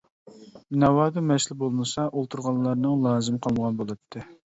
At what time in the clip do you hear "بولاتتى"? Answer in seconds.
3.83-4.25